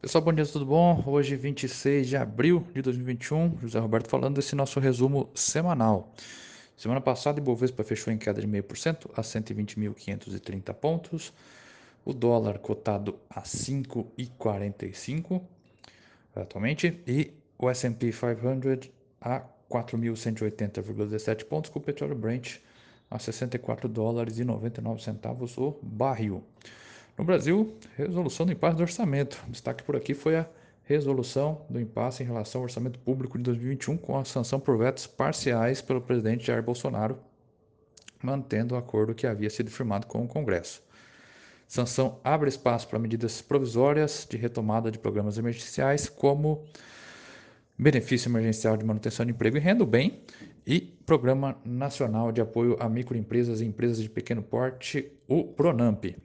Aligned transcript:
Pessoal, 0.00 0.24
bom 0.24 0.32
dia, 0.32 0.46
tudo 0.46 0.64
bom? 0.64 1.04
Hoje, 1.06 1.36
26 1.36 2.08
de 2.08 2.16
abril 2.16 2.66
de 2.72 2.80
2021, 2.80 3.58
José 3.60 3.78
Roberto 3.78 4.08
falando 4.08 4.36
desse 4.36 4.56
nosso 4.56 4.80
resumo 4.80 5.28
semanal. 5.34 6.14
Semana 6.74 7.02
passada, 7.02 7.38
o 7.38 7.42
Ibovespa 7.42 7.84
fechou 7.84 8.10
em 8.10 8.16
queda 8.16 8.40
de 8.40 8.48
0,5% 8.48 9.10
a 9.14 9.20
120.530 9.20 10.72
pontos. 10.72 11.34
O 12.02 12.14
dólar 12.14 12.60
cotado 12.60 13.20
a 13.28 13.42
5,45 13.42 15.42
atualmente 16.34 16.98
e 17.06 17.34
o 17.58 17.68
S&P 17.68 18.10
500 18.10 18.90
a 19.20 19.42
4.180,17 19.70 21.44
pontos 21.44 21.70
com 21.70 21.78
o 21.78 21.82
petróleo 21.82 22.14
Brent 22.14 22.56
a 23.10 23.18
64 23.18 23.86
dólares 23.86 24.38
e 24.38 24.44
99 24.44 25.02
centavos 25.02 25.58
o 25.58 25.78
barril. 25.82 26.42
No 27.16 27.24
Brasil, 27.24 27.76
resolução 27.96 28.46
do 28.46 28.52
impasse 28.52 28.76
do 28.76 28.82
orçamento. 28.82 29.42
O 29.46 29.50
destaque 29.50 29.82
por 29.82 29.96
aqui 29.96 30.14
foi 30.14 30.36
a 30.36 30.48
resolução 30.84 31.64
do 31.68 31.80
impasse 31.80 32.22
em 32.22 32.26
relação 32.26 32.60
ao 32.60 32.64
orçamento 32.64 32.98
público 32.98 33.38
de 33.38 33.44
2021 33.44 33.96
com 33.96 34.18
a 34.18 34.24
sanção 34.24 34.58
por 34.58 34.76
vetos 34.76 35.06
parciais 35.06 35.80
pelo 35.80 36.00
presidente 36.00 36.46
Jair 36.46 36.62
Bolsonaro, 36.62 37.18
mantendo 38.22 38.74
o 38.74 38.78
acordo 38.78 39.14
que 39.14 39.26
havia 39.26 39.50
sido 39.50 39.70
firmado 39.70 40.06
com 40.06 40.24
o 40.24 40.28
Congresso. 40.28 40.82
Sanção 41.68 42.18
abre 42.24 42.48
espaço 42.48 42.88
para 42.88 42.98
medidas 42.98 43.40
provisórias 43.40 44.26
de 44.28 44.36
retomada 44.36 44.90
de 44.90 44.98
programas 44.98 45.38
emergenciais, 45.38 46.08
como 46.08 46.64
benefício 47.78 48.28
emergencial 48.28 48.76
de 48.76 48.84
manutenção 48.84 49.24
de 49.24 49.32
emprego 49.32 49.56
e 49.56 49.60
renda, 49.60 49.86
BEM, 49.86 50.20
e 50.66 50.80
Programa 51.06 51.56
Nacional 51.64 52.32
de 52.32 52.40
Apoio 52.40 52.76
a 52.80 52.88
Microempresas 52.88 53.60
e 53.60 53.64
Empresas 53.64 54.02
de 54.02 54.10
Pequeno 54.10 54.42
Porte, 54.42 55.12
o 55.28 55.44
PRONAMP 55.44 56.16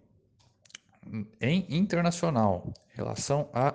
em 1.40 1.66
internacional, 1.70 2.74
relação 2.94 3.50
a 3.54 3.74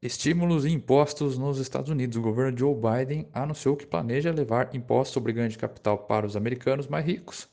estímulos 0.00 0.66
e 0.66 0.70
impostos 0.70 1.38
nos 1.38 1.58
Estados 1.58 1.90
Unidos. 1.90 2.16
O 2.16 2.22
governo 2.22 2.56
Joe 2.56 2.74
Biden 2.74 3.26
anunciou 3.32 3.74
que 3.74 3.86
planeja 3.86 4.30
levar 4.30 4.74
impostos 4.74 5.14
sobre 5.14 5.32
ganho 5.32 5.48
de 5.48 5.56
capital 5.56 5.98
para 5.98 6.26
os 6.26 6.36
americanos 6.36 6.86
mais 6.86 7.06
ricos, 7.06 7.48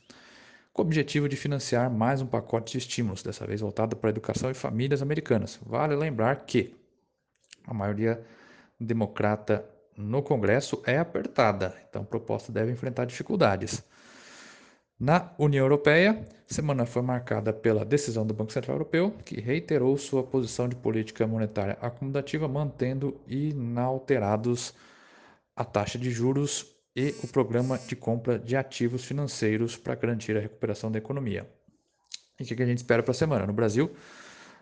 com 0.74 0.82
o 0.82 0.86
objetivo 0.86 1.30
de 1.30 1.38
financiar 1.38 1.90
mais 1.90 2.22
um 2.22 2.28
pacote 2.28 2.74
de 2.74 2.78
estímulos, 2.80 3.24
dessa 3.24 3.48
vez 3.48 3.62
voltado 3.62 3.96
para 3.96 4.10
a 4.10 4.12
educação 4.12 4.52
e 4.52 4.54
famílias 4.54 5.02
americanas. 5.02 5.60
Vale 5.66 5.96
lembrar 5.96 6.46
que 6.46 6.76
a 7.66 7.74
maioria 7.74 8.22
democrata 8.80 9.66
no 9.96 10.22
Congresso 10.22 10.82
é 10.86 10.98
apertada, 10.98 11.76
então 11.90 12.02
a 12.02 12.06
proposta 12.06 12.52
deve 12.52 12.72
enfrentar 12.72 13.06
dificuldades. 13.06 13.84
Na 15.02 15.34
União 15.40 15.66
Europeia, 15.66 16.28
semana 16.46 16.86
foi 16.86 17.02
marcada 17.02 17.52
pela 17.52 17.84
decisão 17.84 18.24
do 18.24 18.36
Banco 18.36 18.54
Central 18.54 18.76
Europeu, 18.76 19.10
que 19.26 19.42
reiterou 19.42 19.98
sua 19.98 20.22
posição 20.22 20.70
de 20.70 20.76
política 20.76 21.26
monetária 21.26 21.76
acomodativa, 21.82 22.48
mantendo 22.48 23.20
inalterados 23.26 24.76
a 25.56 25.66
taxa 25.66 25.98
de 25.98 26.12
juros 26.12 26.68
e 26.96 27.16
o 27.24 27.28
programa 27.28 27.80
de 27.80 27.96
compra 27.96 28.38
de 28.38 28.56
ativos 28.56 29.04
financeiros 29.04 29.76
para 29.76 29.96
garantir 29.96 30.38
a 30.38 30.40
recuperação 30.40 30.92
da 30.92 31.00
economia. 31.00 31.50
E 32.40 32.44
o 32.44 32.46
que 32.46 32.62
a 32.62 32.68
gente 32.68 32.78
espera 32.78 33.02
para 33.02 33.10
a 33.10 33.16
semana? 33.16 33.48
No 33.48 33.54
Brasil, 33.54 33.90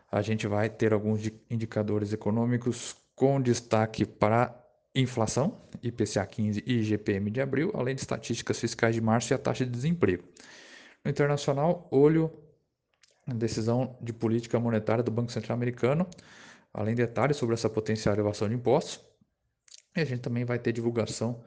a 0.09 0.21
gente 0.21 0.47
vai 0.47 0.69
ter 0.69 0.93
alguns 0.93 1.29
indicadores 1.49 2.13
econômicos 2.13 2.95
com 3.13 3.41
destaque 3.41 4.05
para 4.05 4.55
inflação, 5.01 5.61
IPCA 5.81 6.25
15 6.25 6.63
e 6.65 6.79
IGPM 6.79 7.29
de 7.31 7.41
abril, 7.41 7.71
além 7.73 7.95
de 7.95 8.01
estatísticas 8.01 8.59
fiscais 8.59 8.95
de 8.95 9.01
março 9.01 9.31
e 9.31 9.35
a 9.35 9.37
taxa 9.37 9.65
de 9.65 9.71
desemprego. 9.71 10.23
No 11.03 11.11
internacional, 11.11 11.87
olho 11.91 12.31
na 13.25 13.35
decisão 13.35 13.97
de 14.01 14.11
política 14.11 14.59
monetária 14.59 15.03
do 15.03 15.11
Banco 15.11 15.31
Central 15.31 15.55
Americano, 15.55 16.07
além 16.73 16.95
de 16.95 17.01
detalhes 17.01 17.37
sobre 17.37 17.53
essa 17.53 17.69
potencial 17.69 18.15
elevação 18.15 18.49
de 18.49 18.55
impostos. 18.55 18.99
E 19.95 20.01
a 20.01 20.05
gente 20.05 20.21
também 20.21 20.45
vai 20.45 20.59
ter 20.59 20.71
divulgação 20.71 21.43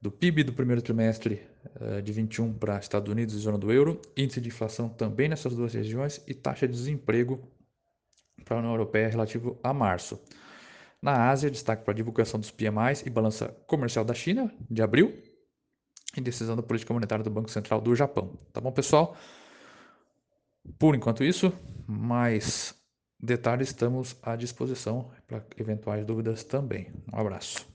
do 0.00 0.10
PIB 0.10 0.44
do 0.44 0.52
primeiro 0.52 0.82
trimestre 0.82 1.42
uh, 1.80 2.02
de 2.02 2.12
21 2.12 2.52
para 2.54 2.78
Estados 2.78 3.10
Unidos 3.10 3.34
e 3.34 3.38
zona 3.38 3.56
do 3.56 3.72
euro, 3.72 4.00
índice 4.16 4.40
de 4.40 4.48
inflação 4.48 4.88
também 4.88 5.28
nessas 5.28 5.54
duas 5.54 5.72
regiões 5.72 6.22
e 6.26 6.34
taxa 6.34 6.68
de 6.68 6.74
desemprego 6.74 7.40
para 8.44 8.56
a 8.56 8.58
União 8.58 8.72
Europeia 8.72 9.08
relativo 9.08 9.58
a 9.62 9.72
março. 9.72 10.20
Na 11.04 11.28
Ásia, 11.28 11.50
destaque 11.50 11.84
para 11.84 11.92
a 11.92 11.94
divulgação 11.94 12.40
dos 12.40 12.50
PMIs 12.50 13.04
e 13.04 13.10
balança 13.10 13.48
comercial 13.66 14.06
da 14.06 14.14
China, 14.14 14.50
de 14.70 14.80
abril, 14.80 15.22
e 16.16 16.20
decisão 16.22 16.56
da 16.56 16.62
política 16.62 16.94
monetária 16.94 17.22
do 17.22 17.30
Banco 17.30 17.50
Central 17.50 17.78
do 17.78 17.94
Japão. 17.94 18.32
Tá 18.54 18.58
bom, 18.58 18.72
pessoal? 18.72 19.14
Por 20.78 20.94
enquanto 20.94 21.22
isso, 21.22 21.52
mais 21.86 22.74
detalhes 23.20 23.68
estamos 23.68 24.16
à 24.22 24.34
disposição 24.34 25.10
para 25.26 25.44
eventuais 25.58 26.06
dúvidas 26.06 26.42
também. 26.42 26.90
Um 27.12 27.18
abraço. 27.18 27.73